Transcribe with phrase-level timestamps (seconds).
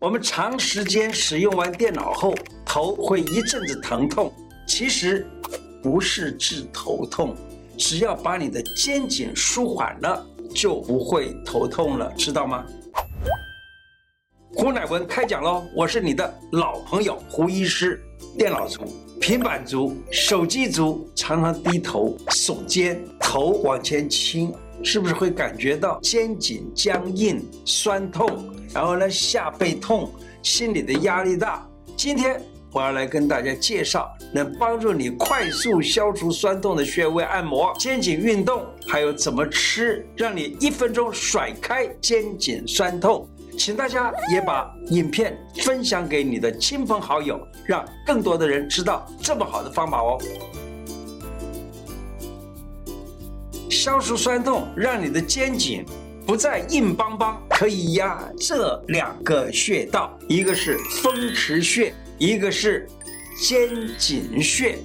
[0.00, 2.32] 我们长时间使用完电脑后，
[2.64, 4.32] 头会一阵子疼痛。
[4.64, 5.26] 其实
[5.82, 7.34] 不是治头痛，
[7.76, 10.24] 只要把你的肩颈舒缓了，
[10.54, 12.64] 就不会头痛了，知道吗？
[14.54, 15.66] 胡乃文开讲喽！
[15.74, 18.00] 我是你的老朋友胡医师。
[18.36, 18.84] 电脑族、
[19.20, 28.54] 平板族、手机族，常常低头耸肩，头往前倾，是不是会感觉到肩颈僵硬、酸痛？
[28.72, 30.10] 然后呢，下背痛，
[30.42, 31.66] 心里的压力大。
[31.96, 32.40] 今天
[32.72, 43.28] 我要来跟大家介绍能帮助你快速消除酸痛的穴位按摩、肩颈运动，还有怎么吃，让你一分钟甩开肩颈酸痛。
[43.58, 50.16] 请大家也把影片分享给你的亲朋好友，让更多的人知道这么好的方法哦。
[53.78, 55.86] 消除酸痛，让你的肩颈
[56.26, 62.88] 不再硬邦邦，可以压这两个穴道，一个是风池穴，一个是
[63.40, 64.76] 肩颈穴。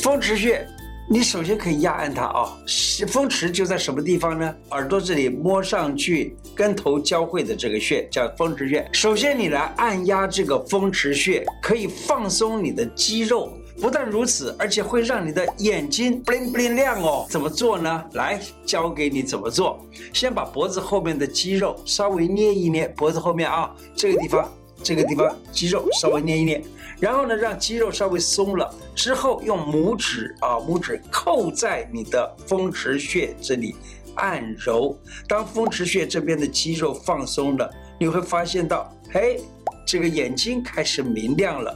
[0.00, 0.66] 风池穴。
[1.08, 2.52] 你首先可以压按它啊、哦，
[3.06, 4.52] 风池就在什么地方呢？
[4.70, 8.84] 耳朵这里摸上去跟头交汇的这个穴叫风池穴。
[8.92, 13.52] 首先你来按压这个风池穴，可以放松你的肌肉。
[13.80, 17.26] 不但如此，而且会让你的眼睛 bling bling 亮哦。
[17.28, 18.04] 怎么做呢？
[18.12, 19.78] 来教给你怎么做。
[20.12, 24.50] 先把脖子后面的肌肉稍微捏一捏，脖子后面啊这个地方。
[24.82, 26.62] 这个地方肌肉稍微捏一捏，
[27.00, 33.74] 然后呢，让肌肉稍微松了之后，用拇指啊，拇指扣在你的风池穴这里
[34.16, 34.96] 按揉。
[35.26, 39.40] 当风池穴这边的肌肉放松了，你会发现到，嘿，
[39.86, 41.74] 这个眼睛开始明亮了。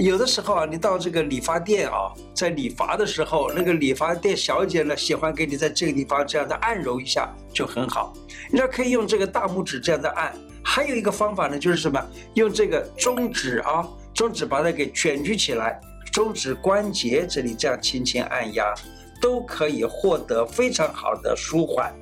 [0.00, 8.14] 有的时候啊，你到这个理发店啊，在理发的时候，那个理发店小姐呢，喜欢给你在这个地方这样的按揉一下，就很好。
[8.50, 10.34] 你知道可以用这个大拇指这样的按。
[10.62, 12.02] 还有一个方法呢，就是什么？
[12.32, 15.78] 用这个中指啊，中指把它给卷曲起来，
[16.10, 18.72] 中指关节这里这样轻轻按压，
[19.20, 21.92] 都可以获得非常好的舒缓。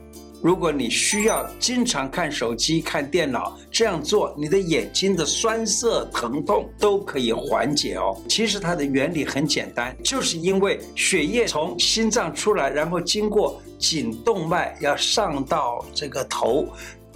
[0.40, 8.16] 如果你需要经常看手机、看电脑，这样做，你的眼睛的酸涩、疼痛都可以缓解哦。
[8.28, 16.68] 其实它的原理很简单，就是因为血液从心脏出来，然后经过颈动脉要上到这个头。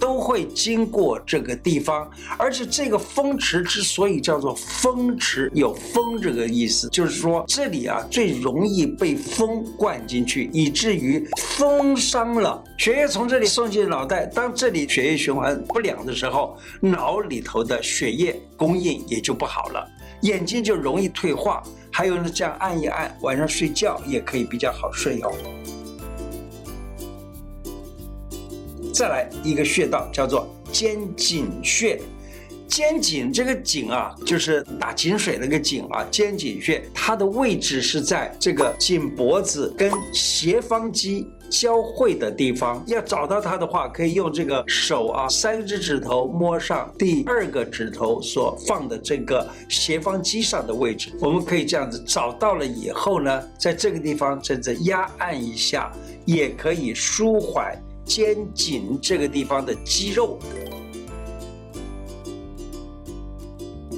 [0.03, 14.25] 都会经过这个地方，而且这个风池之所以叫做风池，有风这个意思，就是说这里啊最容易被风灌进去，以至于风伤了，血液从这里送进脑袋。
[14.25, 19.89] 当这里血液循环不良的时候，脑里头的血液供应也就不好了，
[20.23, 21.63] 眼睛就容易退化。
[21.89, 25.31] 还有呢，这样按一按，晚上睡觉也可以比较好睡哦。
[28.93, 31.99] 再来一个穴道叫做肩颈穴，
[32.67, 42.83] 肩颈这个颈啊，就是打井水那个井啊，肩颈穴，它的位置是在这个颈脖子跟斜方肌交汇的地方。
[42.85, 51.11] 要找到它的话，可以用这个手啊，三只指头摸上第二个指头所放的这个斜方肌上的位置。
[51.19, 55.91] 我们可以这样子找到了以后呢，在这个地方真的压按一下，
[56.25, 57.75] 也可以舒缓。
[58.05, 60.37] 肩颈这个地方的肌肉，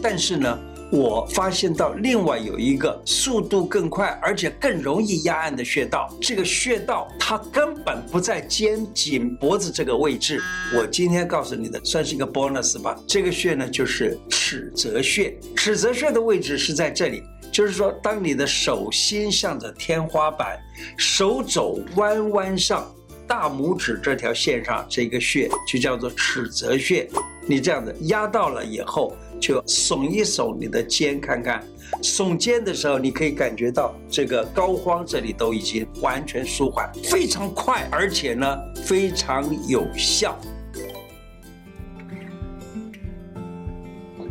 [0.01, 0.59] 但是呢，
[0.91, 6.07] 我发现到另外有一个速度更快，而且更容易压按的穴道。
[6.21, 10.39] 这个穴道它根本不在肩颈脖子这个位置。
[10.77, 12.95] 我今天告诉你的算是一个 bonus 吧。
[13.07, 15.35] 这个穴呢，就是尺泽穴。
[15.55, 20.59] 尺泽穴的位置是在这里，就是说，当你的手心向着天花板，
[20.95, 22.89] 手肘弯弯上。
[23.27, 27.07] 大拇指这条线上这个穴就叫做尺泽穴，
[27.47, 31.63] 你这样子压到了以后，就耸一耸你的肩，看看，
[32.01, 40.39] 耸肩的时候，你可以感觉到这个膏肓这里都已经完全舒缓，非常快，而且呢非常有效。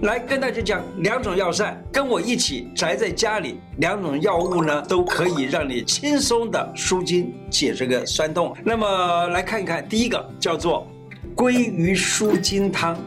[0.04, 8.54] 来跟大家讲两种药膳，跟我一起宅在家里，两种药物呢都可以让你轻松的舒筋解这个酸痛。
[8.62, 10.86] 那么来看一看，第一个叫做
[11.34, 12.98] 鲑鱼舒筋汤，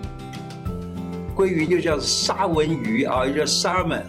[1.35, 4.01] 鲑鱼又叫沙文鱼啊，又叫 salmon。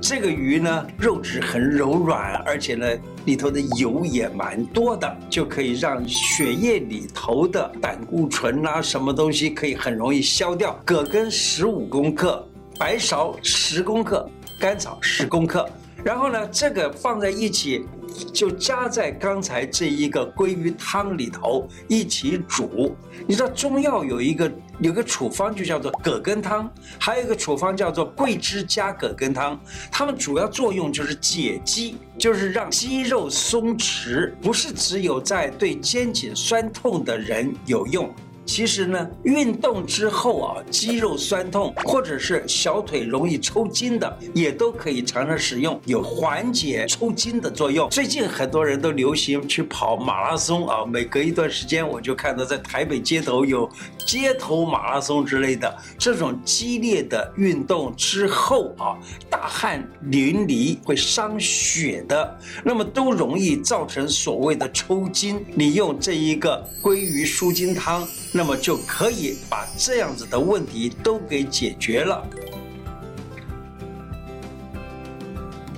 [0.00, 2.86] 这个鱼呢，肉质很柔软，而且呢，
[3.26, 10.78] 里头的油也蛮多的，就可以让血液里头的胆固醇啊，什么东西可以很容易消掉。
[10.84, 12.46] 葛根十五公克，
[12.78, 14.28] 白芍十公克，
[14.58, 15.68] 甘草十公克，
[16.02, 17.84] 然后呢，这个放在一起，
[18.24, 22.94] 就加在刚才这一个鲑鱼汤里头一起煮。
[23.26, 24.50] 你知道中药有一个
[24.80, 29.60] 有个处方就叫做葛根汤，还有一个处方叫做桂枝加葛根汤。
[29.90, 38.12] 它们主要作用就是解肌，就是让肌肉松弛，不是只有在对肩颈酸痛的人有用。
[38.50, 47.88] 其实呢，运动之后啊，肌肉酸痛或者是小腿容易抽筋的，也都可以常常使用，有缓解抽筋的作用。
[47.90, 53.70] 最近很多人都流行去跑马拉松啊，每隔一段时间我就看到在台北街头有
[54.04, 58.98] 街头马拉松之类的这种激烈的运动之后啊，
[59.30, 65.40] 大汗淋漓会伤血的，那么都容易造成所谓的抽筋。
[65.54, 68.06] 你用这一个鲑鱼舒筋汤。
[68.32, 72.24] 那么就可以把这样子的问题都给解决了。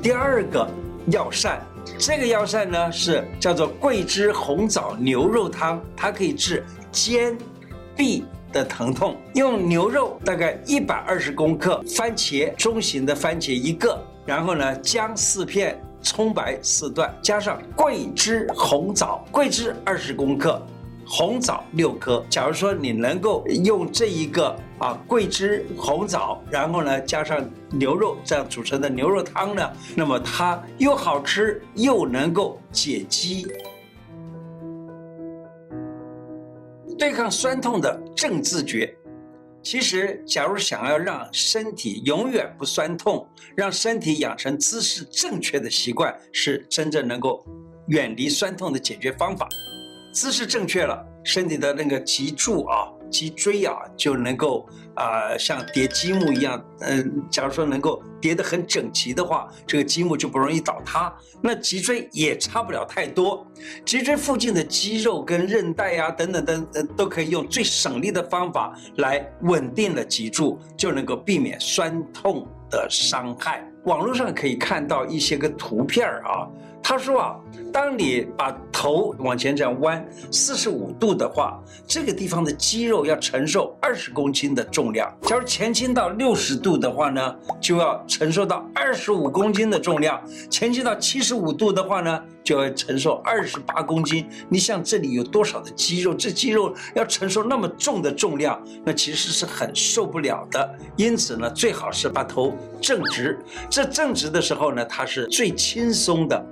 [0.02, 0.69] 第二个
[1.06, 1.64] 药膳，
[1.99, 7.38] 这个药膳呢是叫做桂枝红枣牛肉汤，它可以治肩
[7.96, 9.16] 臂的疼痛。
[9.34, 20.60] 用牛肉大概一百二十公克，番茄中型的番茄一个，然后呢姜四片，葱白四段，加上桂枝红枣，桂枝二十公克。
[21.06, 22.25] 红枣六颗。
[22.28, 33.46] 假如说你能够用这一个啊桂枝红枣，然后呢加上牛肉这样煮成的牛肉汤呢，那么它又好吃又能够解肌。
[36.99, 38.94] 对抗酸痛的正自觉，
[39.60, 43.26] 其实假如想要让身体永远不酸痛，
[43.56, 47.44] 让身体养成姿势正确的习惯，是真正能够
[47.88, 49.48] 远离酸痛的解决方法。
[50.12, 56.62] 姿势正确了，身体的那个脊柱啊、脊椎啊，就能够啊、呃，像叠积木一样。
[56.81, 61.12] 嗯、假如说能够叠得很整齐的话，这个积木就不容易倒塌。
[61.41, 63.47] 那脊椎也差不了太多。
[63.87, 73.67] 脊椎附近的肌肉跟韧带啊，等等等，呃，都可以用最省力的方法来稳定了脊柱，就能够避免酸痛的伤害。
[73.84, 76.49] 网络上可以看到一些个图片啊。
[76.84, 77.37] 他说啊，
[77.73, 85.08] 当你把头往前这样弯四十五度的话，这个地方的肌肉要承受二十公斤的重量。
[85.23, 90.20] 假如前倾到六十度的话呢，就要承受到二十五公斤的重量；
[90.50, 94.29] 前倾到七十五度的话呢，就要承受二十八公斤。
[94.49, 96.15] 你想这里有多少的肌肉？
[96.15, 100.79] 这肌肉要承受那么重的重量，那其实是很受不了的。
[100.97, 103.39] 因此呢，最好是把头正直。
[103.71, 106.47] 这正直的时候呢，它是最轻松的。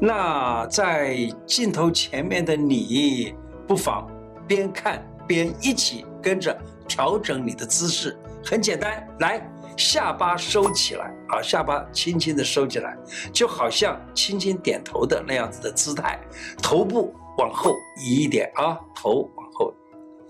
[0.00, 3.34] 那在镜头前面的你，
[3.66, 4.10] 不妨
[4.46, 6.56] 边看边一起跟着
[6.88, 9.06] 调整你的姿势，很简单。
[9.20, 12.96] 来，下巴收起来，啊，下巴轻轻的收起来，
[13.32, 16.18] 就好像轻轻点头的那样子的姿态。
[16.62, 19.72] 头部往后移一点啊，头往后，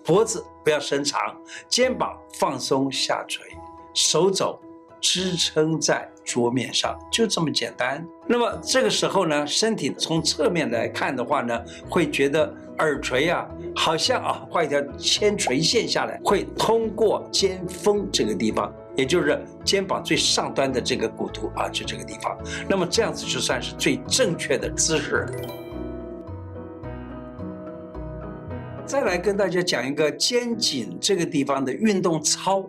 [0.05, 1.20] 脖子不要伸长，
[1.69, 3.44] 肩膀放松下垂，
[3.93, 4.58] 手肘
[5.00, 8.06] 支撑在桌面上，就这么简单。
[8.26, 13.46] 那么这个时候呢，身体从侧面来看的话呢，会觉得耳垂啊，
[13.76, 22.37] 好像啊画一条铅垂线下来，会通过肩峰这个地方，也就是肩膀最上端的这个骨头啊，就这个地方。
[22.69, 25.26] 那么这样子就算是最正确的姿势。
[28.87, 32.69] 再来跟大家讲一个肩颈这个地方的运动操。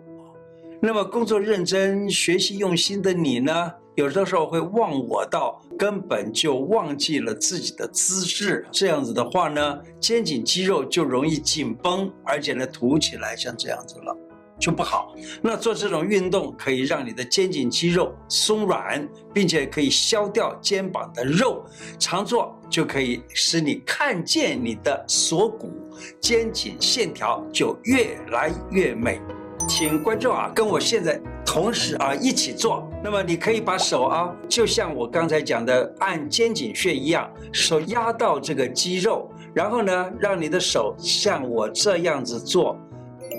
[0.80, 8.66] 那么工作认真、学习用心的你呢，有的时候会忘我到根本就忘记了自己的姿势。
[8.70, 14.16] 这样子的话呢，肩颈肌肉就容易紧绷，而且呢凸起来，像这样子了，
[14.58, 15.14] 就不好。
[15.42, 21.64] 那做这种运动可以让你的肩颈肌肉松软，并且可以消掉肩膀的肉。
[21.98, 25.72] 常做就可以使你看见你的锁骨、
[26.20, 29.20] 肩颈线条就越来越美。
[29.68, 32.88] 请观众啊，跟我现在同时啊一起做。
[33.02, 42.78] 那么你可以把手啊，就像我刚才讲的按肩颈穴一样，手压到这个肌肉，然后呢，让你的手像我这样子做，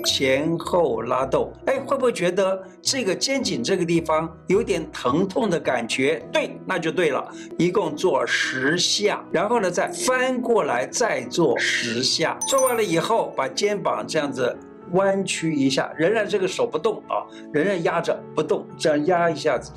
[0.08, 1.52] 前后拉动。
[1.66, 6.26] 哎，会不会觉得这个肩颈这个地方有点疼痛的感觉？
[6.32, 7.22] 对，那就对了。
[7.58, 12.38] 一共做十下，然后呢，再翻过来再做十下。
[12.48, 14.56] 做完了以后，把肩膀这样子。
[14.92, 17.20] 弯曲一下，仍然这个手不动啊，
[17.52, 19.70] 仍然压着不动，这样压一下子，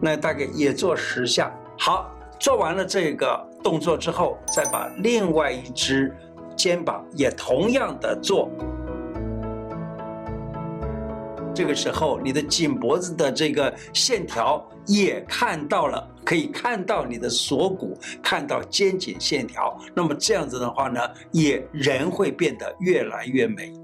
[0.00, 1.54] 那大概也做十下。
[1.78, 2.10] 好，
[2.40, 6.12] 做完了这个动作之后，再把另外一只
[6.56, 8.50] 肩膀也同样的做。
[11.60, 16.08] 这个时候，你的颈脖子的这个线条也看到了。
[16.24, 19.78] 可以看到你的锁骨，看到肩颈线条。
[19.94, 21.00] 那么这样子的话呢，
[21.32, 23.74] 也人会变得越来越美。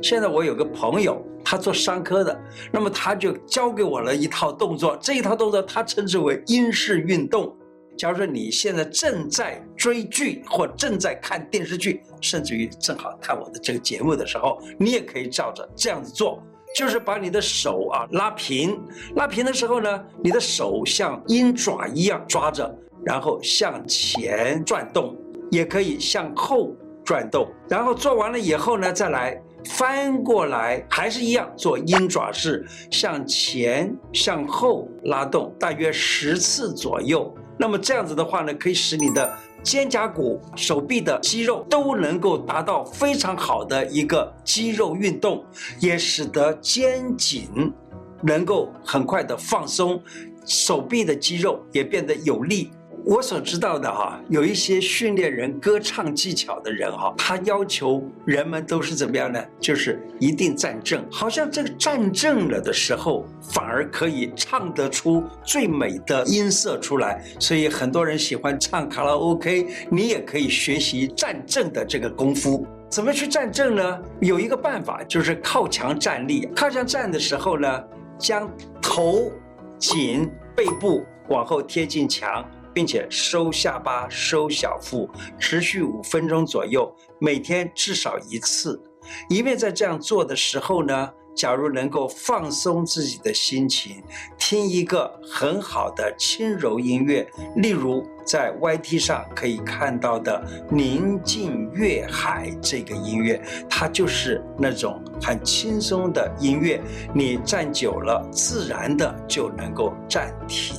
[0.00, 7.52] 现在我有个朋友，他做商科的，那么他就教给我了一套动作，这一套动作他称之为英式运动。
[7.96, 16.42] 假如说你现在正在追剧或正在看电视剧，甚至于正好看我的这个节目的时候，你也可以照着这样子做，
[16.76, 18.80] 就是把你的手啊拉平，
[19.14, 25.16] 拉平的时候呢，你的手像鹰爪一样抓着，然后向前转动，
[25.50, 29.40] 也可以向后转动，然后做完了以后呢，再来。
[29.64, 37.32] 翻过来还是一样做鹰爪式，向前向后拉动，大约十次左右。
[37.62, 45.44] 那么这样子的话呢，可以使你的肩胛骨、手臂的肌肉都能够达到非常好的一个肌肉运动，
[45.78, 47.72] 也使得肩颈
[48.20, 50.02] 能够很快的放松，
[50.44, 52.72] 手臂的肌肉也变得有力。
[53.04, 59.42] 我所知道的哈，有一些训练人歌唱技巧的人哈，他要求人们都是怎么样呢？
[59.58, 67.24] 就是一定站正，好像这个站正了的时候，反而可以唱得出最美的音色出来。
[67.40, 72.64] 所以很多人喜欢唱卡拉 OK，你也可以学习站正的这个功夫。
[72.88, 73.98] 怎么去站正呢？
[74.20, 76.46] 有一个办法，就是靠墙站立。
[76.54, 77.84] 靠墙站的时候呢，
[78.16, 78.48] 将
[78.80, 79.32] 头
[79.76, 82.48] 颈背部往后贴近墙。
[82.74, 88.80] 并且收下巴、收小腹，持续五分钟左右，每天至少一次。
[89.28, 94.00] 因为在这样做的时候呢，假如能够放松自己的心情，
[94.38, 100.40] 听一个很好的轻柔音乐，例如在 YT 上可以看到的
[100.74, 106.80] 《宁静月海》这个音乐，它就是那种很轻松的音乐。
[107.12, 110.76] 你站久了，自然的就能够暂停，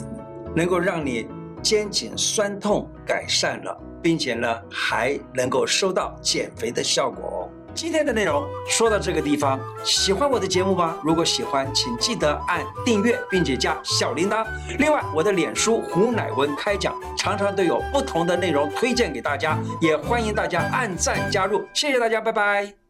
[0.56, 1.28] 能够让你。
[1.64, 7.50] 肩颈酸痛改善了，并且呢，还能够收到减肥的效果哦。
[7.74, 10.96] 今天的内容说到这个地方，喜欢我的节目吗？
[11.04, 14.46] 如果喜欢，请记得按订阅，并且加小铃铛。
[14.78, 21.66] 另外，我的脸书胡乃文开讲常常都有不同的内容推荐给大家，也欢迎大家按赞加入。
[21.74, 22.83] 谢谢大家，拜拜。